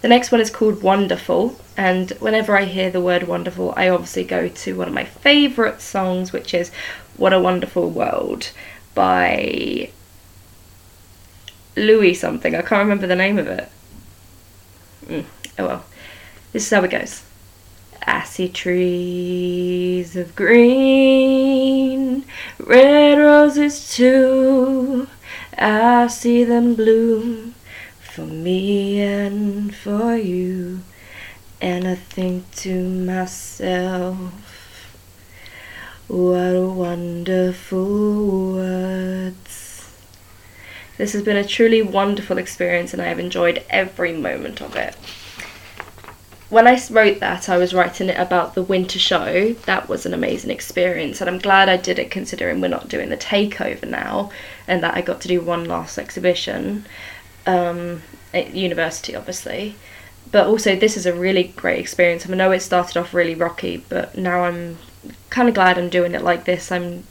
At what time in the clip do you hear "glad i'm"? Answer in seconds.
65.54-65.88